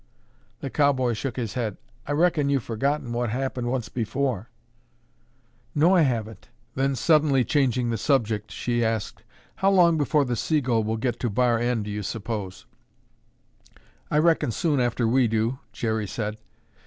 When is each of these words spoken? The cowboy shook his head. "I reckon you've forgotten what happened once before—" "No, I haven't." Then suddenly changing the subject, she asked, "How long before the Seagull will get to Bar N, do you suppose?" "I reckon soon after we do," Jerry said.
The 0.61 0.71
cowboy 0.71 1.13
shook 1.13 1.35
his 1.35 1.53
head. 1.53 1.77
"I 2.07 2.13
reckon 2.13 2.49
you've 2.49 2.63
forgotten 2.63 3.13
what 3.13 3.29
happened 3.29 3.67
once 3.67 3.87
before—" 3.87 4.49
"No, 5.75 5.93
I 5.95 6.01
haven't." 6.01 6.49
Then 6.73 6.95
suddenly 6.95 7.43
changing 7.45 7.91
the 7.91 7.99
subject, 7.99 8.51
she 8.51 8.83
asked, 8.83 9.21
"How 9.57 9.69
long 9.69 9.99
before 9.99 10.25
the 10.25 10.35
Seagull 10.35 10.83
will 10.83 10.97
get 10.97 11.19
to 11.19 11.29
Bar 11.29 11.59
N, 11.59 11.83
do 11.83 11.91
you 11.91 12.01
suppose?" 12.01 12.65
"I 14.09 14.17
reckon 14.17 14.49
soon 14.49 14.79
after 14.79 15.07
we 15.07 15.27
do," 15.27 15.59
Jerry 15.71 16.07
said. 16.07 16.37